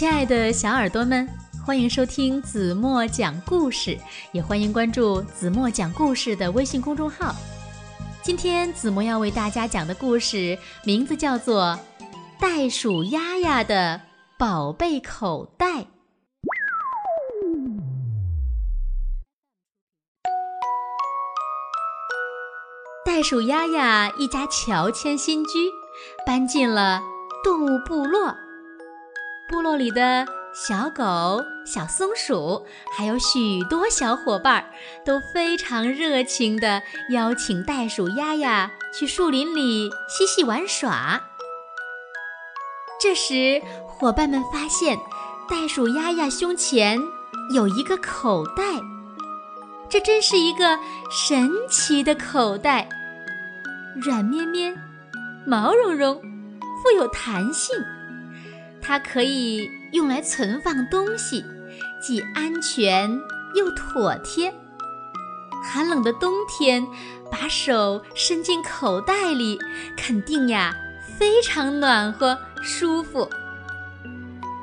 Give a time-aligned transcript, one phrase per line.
[0.00, 1.28] 亲爱的小耳朵们，
[1.62, 3.98] 欢迎收听子墨讲故事，
[4.32, 7.34] 也欢迎关注子墨讲故事的微信公众号。
[8.22, 11.78] 今天子墨要为大家讲的故事名字叫做
[12.40, 14.00] 《袋鼠丫丫的
[14.38, 15.66] 宝贝口袋》。
[23.04, 25.50] 袋鼠丫丫一家乔迁新居，
[26.24, 27.02] 搬进了
[27.44, 28.34] 动物部落。
[29.50, 32.64] 部落里的小狗、小松鼠，
[32.96, 34.64] 还有许多小伙伴，
[35.04, 41.20] 都非常热情地邀请袋鼠丫丫去树林里嬉戏玩耍。
[43.00, 44.96] 这时，伙伴们发现
[45.48, 47.00] 袋鼠丫丫胸前
[47.52, 48.62] 有一个口袋，
[49.88, 50.78] 这真是一个
[51.10, 52.88] 神奇的口袋，
[54.00, 54.72] 软绵绵、
[55.44, 56.22] 毛茸茸、
[56.84, 57.74] 富有弹性。
[58.82, 61.44] 它可以用来存放东西，
[62.00, 63.10] 既安全
[63.54, 64.52] 又妥帖。
[65.62, 66.86] 寒冷的冬天，
[67.30, 69.58] 把手伸进口袋里，
[69.96, 70.74] 肯定呀
[71.18, 73.28] 非常暖和舒服。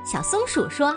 [0.03, 0.95] 小松鼠说：“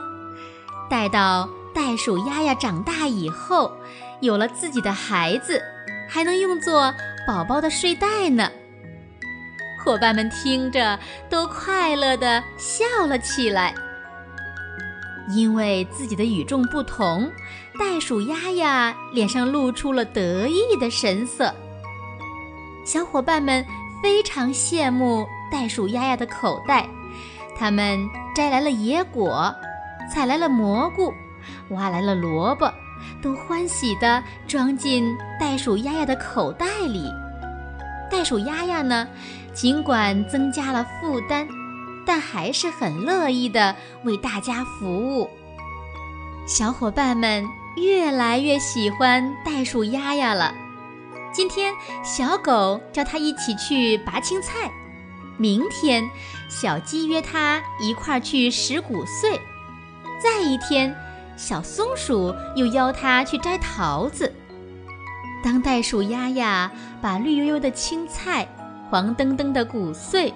[0.88, 3.76] 待到袋鼠丫丫长大以后，
[4.20, 5.60] 有了自己的孩子，
[6.08, 6.94] 还能用作
[7.26, 8.50] 宝宝的睡袋呢。”
[9.82, 10.98] 伙伴们听着
[11.30, 13.74] 都快乐地笑了起来，
[15.30, 17.30] 因为自己的与众不同，
[17.78, 21.54] 袋鼠丫丫脸上露出了得意的神色。
[22.84, 23.64] 小伙伴们
[24.02, 26.86] 非常羡慕袋鼠丫丫的口袋，
[27.56, 27.98] 他们
[28.34, 29.54] 摘来了野果，
[30.12, 31.12] 采来了蘑菇，
[31.70, 32.70] 挖来了萝卜，
[33.22, 37.10] 都欢喜地装进袋鼠丫丫的口袋里。
[38.10, 39.06] 袋鼠丫丫呢？
[39.54, 41.46] 尽管增加了负担，
[42.04, 45.28] 但还是很乐意的为大家服务。
[46.46, 47.44] 小伙伴们
[47.76, 50.52] 越来越喜欢袋鼠丫丫了。
[51.32, 54.68] 今天，小狗叫它一起去拔青菜；
[55.36, 56.08] 明天，
[56.48, 59.38] 小鸡约它一块儿去拾谷穗；
[60.20, 60.94] 再一天，
[61.36, 64.32] 小松鼠又邀它去摘桃子。
[65.42, 66.70] 当袋鼠丫丫
[67.00, 68.46] 把绿油油的青菜，
[68.90, 70.32] 黄澄澄的谷穗，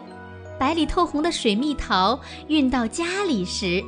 [0.59, 3.83] 白里透红的水蜜桃运到家里时，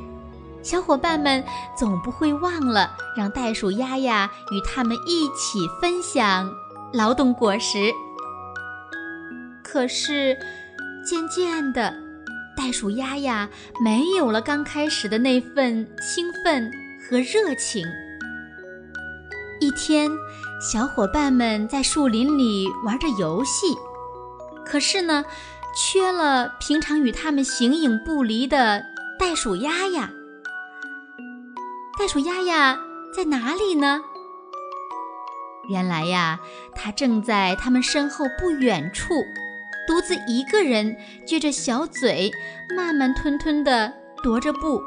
[0.61, 1.43] 小伙伴们
[1.75, 6.51] 总不会忘了让袋鼠丫丫与他们一起分享
[6.93, 7.91] 劳动果实。
[9.63, 10.37] 可是，
[11.05, 11.93] 渐渐的，
[12.55, 13.49] 袋鼠丫丫
[13.83, 17.85] 没有了刚开始的那份兴奋和热情。
[19.59, 20.09] 一天，
[20.59, 23.77] 小伙伴们在树林里玩着游戏。
[24.65, 25.23] 可是呢，
[25.75, 28.83] 缺了平常与他们形影不离的
[29.19, 30.09] 袋鼠丫丫。
[31.99, 32.79] 袋鼠丫丫
[33.15, 34.01] 在哪里呢？
[35.69, 36.39] 原来呀，
[36.73, 39.13] 它正在他们身后不远处，
[39.87, 40.95] 独自一个人
[41.27, 42.31] 撅着小嘴，
[42.75, 43.93] 慢慢吞吞地
[44.23, 44.81] 踱着步。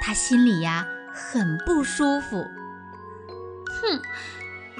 [0.00, 2.44] 他心里呀很不舒服。
[3.66, 4.00] 哼，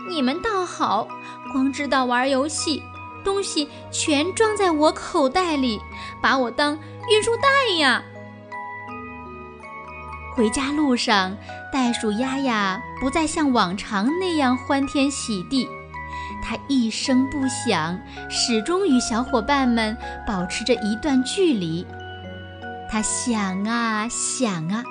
[0.08, 1.08] 你们倒好，
[1.52, 2.82] 光知道玩游戏。
[3.24, 5.80] 东西全装在我口袋里，
[6.22, 6.78] 把我当
[7.10, 8.00] 运输袋呀！
[10.36, 11.36] 回家路上，
[11.72, 15.68] 袋鼠丫丫不再像往常那样欢天喜地，
[16.40, 17.98] 它一声不响，
[18.30, 21.84] 始终与小伙伴们保持着一段距离。
[22.90, 24.84] 他想啊想啊，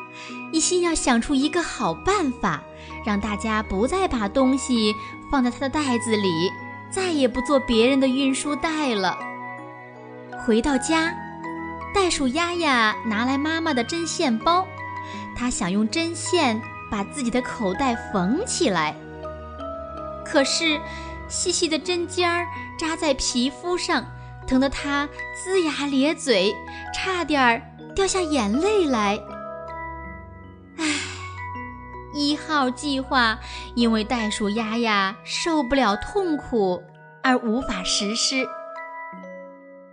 [0.52, 2.62] 一心要想出一个好办法，
[3.06, 4.94] 让大家不再把东西
[5.32, 6.52] 放在他的袋子里。
[6.92, 9.18] 再也不做别人的运输袋了。
[10.46, 11.14] 回到家，
[11.94, 14.66] 袋鼠丫丫拿来妈妈的针线包，
[15.36, 18.96] 他想用针线把自己的口袋缝起来。
[20.24, 20.80] 可是，
[21.28, 22.46] 细细的针尖儿
[22.80, 24.06] 扎在皮肤上，
[24.48, 25.10] 疼得他
[25.46, 26.56] 龇牙咧嘴，
[26.94, 27.62] 差点儿
[27.96, 29.20] 掉下眼泪来。
[30.78, 30.86] 唉，
[32.14, 33.40] 一号计划
[33.76, 36.84] 因为袋鼠丫丫受不了痛苦。
[37.28, 38.48] 而无法实施。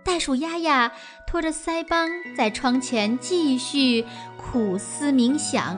[0.03, 0.91] 袋鼠丫丫
[1.25, 2.07] 拖着腮帮
[2.37, 4.05] 在窗前继续
[4.37, 5.75] 苦思冥想，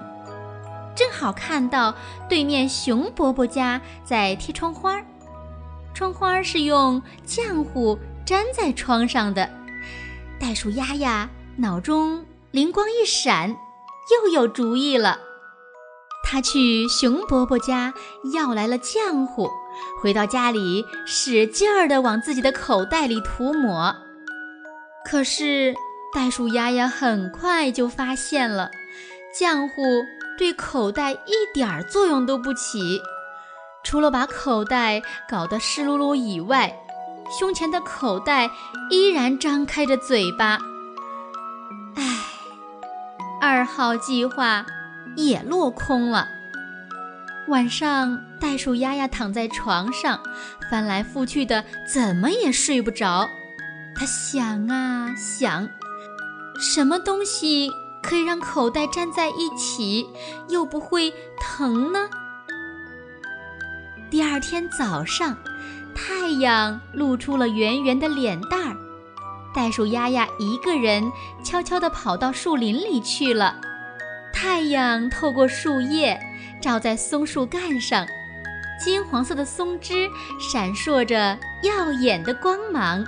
[0.93, 1.95] 正好看到
[2.27, 5.01] 对面熊伯伯家在贴窗花，
[5.93, 9.49] 窗花是用浆糊粘在窗上的。
[10.37, 13.55] 袋鼠丫丫脑中灵光一闪，
[14.11, 15.19] 又有主意了。
[16.21, 17.93] 他去熊伯伯家
[18.33, 19.49] 要来了浆糊。
[20.01, 23.95] 回到家里，使劲儿地往自己的口袋里涂抹。
[25.09, 25.73] 可是
[26.13, 28.69] 袋鼠丫丫很快就发现了，
[29.39, 29.81] 浆糊
[30.37, 32.99] 对口袋一点作用都不起，
[33.83, 36.77] 除了把口袋搞得湿漉漉以外，
[37.39, 38.49] 胸前的口袋
[38.89, 40.59] 依然张开着嘴巴。
[43.45, 44.65] 二号计划
[45.15, 46.27] 也落空了。
[47.47, 50.19] 晚上，袋鼠丫丫躺在床上，
[50.71, 53.29] 翻来覆去的，怎么也睡不着。
[53.95, 55.69] 他想啊想，
[56.59, 57.69] 什么东西？
[58.01, 60.07] 可以让口袋粘在一起，
[60.49, 62.09] 又不会疼呢。
[64.09, 65.37] 第二天早上，
[65.93, 68.75] 太阳露出了圆圆的脸蛋儿，
[69.55, 71.09] 袋鼠丫丫一个人
[71.41, 73.55] 悄悄地跑到树林里去了。
[74.33, 76.19] 太阳透过树叶，
[76.61, 78.05] 照在松树干上，
[78.83, 80.09] 金黄色的松枝
[80.39, 83.03] 闪烁着耀眼的光芒。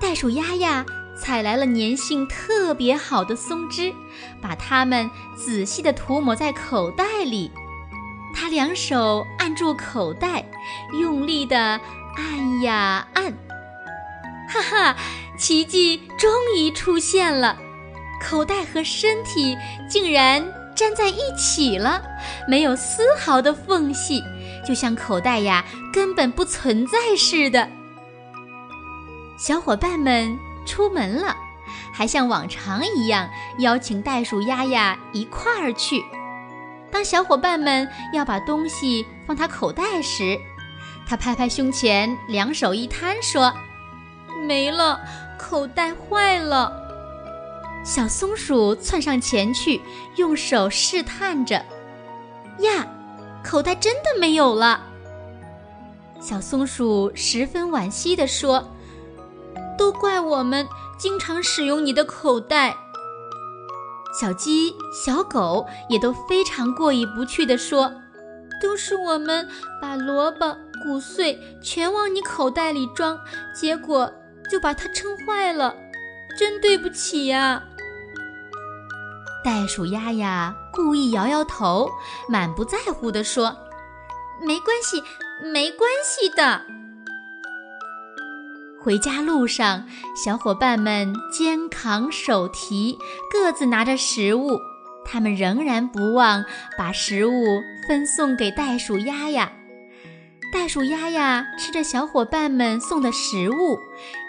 [0.00, 0.84] 袋鼠丫丫。
[1.16, 3.92] 采来了粘性特别好的松枝，
[4.40, 7.50] 把它们仔细地涂抹在口袋里。
[8.34, 10.42] 他两手按住口袋，
[10.98, 11.78] 用力地
[12.16, 13.34] 按呀按，
[14.50, 14.96] 哈哈，
[15.38, 17.56] 奇迹终于出现了！
[18.20, 19.56] 口袋和身体
[19.88, 20.44] 竟然
[20.74, 22.02] 粘在一起了，
[22.48, 24.22] 没有丝毫的缝隙，
[24.66, 27.68] 就像口袋呀根本不存在似的。
[29.38, 30.38] 小伙伴们。
[30.66, 31.34] 出门了，
[31.92, 36.04] 还像往常一样邀请袋鼠丫丫一块儿去。
[36.92, 40.38] 当小伙伴们要把东西放他口袋时，
[41.08, 43.52] 他拍拍胸前，两手一摊，说
[44.50, 45.00] ：“没了，
[45.38, 46.72] 口袋坏了。”
[47.86, 49.80] 小松鼠窜上前去，
[50.16, 51.64] 用手试探着
[52.58, 52.84] ：“呀，
[53.44, 54.80] 口袋真的没有了。”
[56.20, 58.68] 小松鼠十分惋惜地说。
[59.78, 60.68] 都怪我们
[60.98, 62.76] 经常使用你的口袋。
[64.12, 67.90] 小鸡、小狗也都非常过意不去地说
[68.60, 69.48] ：“都是我们
[69.80, 70.54] 把萝卜、
[70.84, 73.18] 谷穗全往你口袋里装，
[73.54, 74.12] 结果
[74.50, 75.76] 就把它撑坏了，
[76.38, 77.62] 真对不起呀！”
[79.44, 81.88] 袋鼠丫丫故意摇摇头，
[82.28, 83.56] 满不在乎地说
[84.44, 85.02] ：“没关系，
[85.52, 86.62] 没关系的。”
[88.82, 89.86] 回家路上，
[90.16, 92.98] 小伙伴们肩扛手提，
[93.30, 94.58] 各自拿着食物。
[95.04, 96.44] 他们仍然不忘
[96.78, 97.32] 把食物
[97.88, 99.50] 分送给袋鼠丫丫。
[100.52, 103.78] 袋鼠丫丫吃着小伙伴们送的食物，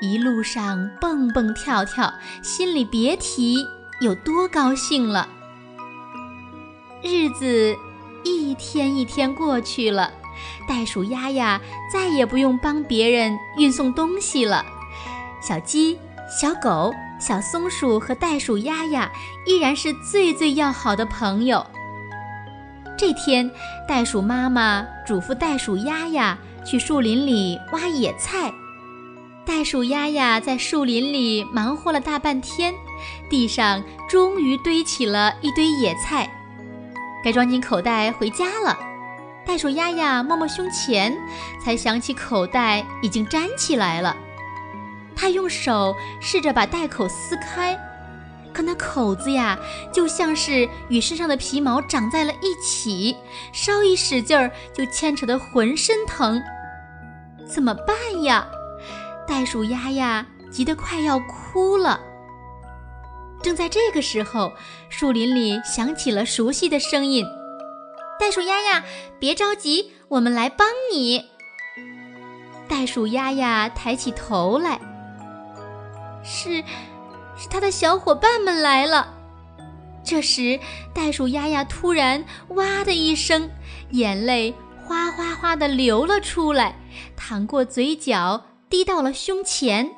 [0.01, 2.13] 一路上蹦蹦跳跳，
[2.43, 3.65] 心里别提
[4.01, 5.27] 有多高兴了。
[7.01, 7.75] 日子
[8.23, 10.11] 一天一天过去了。
[10.67, 11.59] 袋鼠丫丫
[11.91, 14.63] 再也不用帮别人运送东西了，
[15.41, 15.97] 小鸡、
[16.39, 19.11] 小狗、小松鼠和袋鼠丫丫
[19.47, 21.65] 依然是最最要好的朋友。
[23.01, 23.49] 这天，
[23.87, 28.53] 袋鼠妈妈嘱咐袋鼠丫丫去树林里挖野菜。
[29.43, 32.71] 袋鼠丫丫在树林里忙活了大半天，
[33.27, 36.29] 地上终于堆起了一堆野菜，
[37.25, 38.77] 该装进口袋回家了。
[39.47, 41.11] 袋鼠丫丫摸摸胸前，
[41.59, 44.15] 才想起口袋已经粘起来了。
[45.15, 47.75] 他用手试着把袋口撕开，
[48.53, 49.57] 可那口子呀，
[49.91, 53.15] 就像是与身上的皮毛长在了一起，
[53.53, 56.41] 稍一使劲儿就牵扯得浑身疼。
[57.45, 58.47] 怎么办呀？
[59.27, 61.99] 袋鼠丫丫急得快要哭了。
[63.41, 64.53] 正在这个时候，
[64.89, 67.25] 树林里响起了熟悉的声音。
[68.19, 68.83] 袋鼠丫丫，
[69.19, 71.25] 别着急，我们来帮你。
[72.67, 74.79] 袋鼠丫丫抬起头来，
[76.23, 76.63] 是，
[77.41, 79.15] 是他的小伙伴们来了。
[80.05, 80.59] 这时，
[80.93, 83.49] 袋鼠丫丫突然哇的一声，
[83.89, 84.53] 眼泪
[84.85, 86.75] 哗哗哗的流了出来，
[87.17, 89.89] 淌过嘴角，滴到了胸前。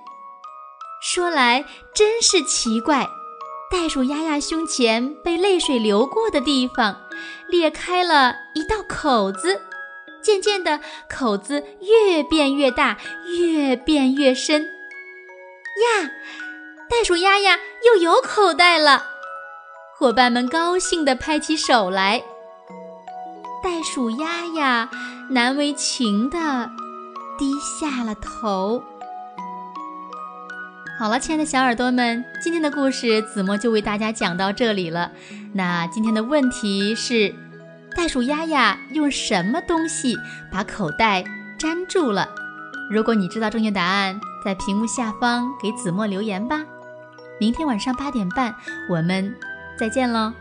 [1.01, 3.05] 说来真是奇怪。
[3.69, 6.95] 袋鼠丫丫胸前被泪水流过的地方，
[7.49, 9.59] 裂开了一道口子，
[10.21, 12.97] 渐渐的，口子越变越大，
[13.37, 14.63] 越变越深。
[14.63, 16.11] 呀，
[16.93, 19.03] 袋鼠丫丫又有口袋了！
[19.97, 22.23] 伙伴们高兴地拍起手来。
[23.63, 24.87] 袋鼠丫丫
[25.31, 26.69] 难为情地
[27.35, 28.83] 低下了头。
[30.99, 35.11] 好了，亲爱的小耳朵们，今天的故事子墨就为大家讲到这里了。
[35.55, 37.33] 那今天的问题是：
[37.97, 40.15] 袋鼠丫丫用什么东西
[40.51, 41.23] 把口袋
[41.57, 42.29] 粘住了？
[42.91, 46.61] 如果你知道正确答案，在屏幕下方给子墨留言吧。
[47.43, 48.55] 明天晚上八点半，
[48.87, 49.35] 我们
[49.75, 50.31] 再见喽。